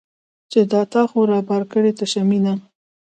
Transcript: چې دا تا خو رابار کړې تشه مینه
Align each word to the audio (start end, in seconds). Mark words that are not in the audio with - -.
چې 0.51 0.59
دا 0.71 0.81
تا 0.91 1.01
خو 1.09 1.19
رابار 1.31 1.63
کړې 1.71 1.91
تشه 1.99 2.21
مینه 2.29 2.53